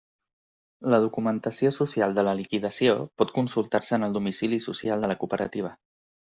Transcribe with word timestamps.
La 0.93 0.99
documentació 1.03 1.71
social 1.75 2.17
de 2.21 2.25
la 2.29 2.33
liquidació 2.41 2.97
pot 3.23 3.35
consultar-se 3.37 3.95
en 4.01 4.09
el 4.11 4.19
domicili 4.19 4.63
social 4.67 5.07
de 5.07 5.15
la 5.15 5.23
cooperativa. 5.25 5.75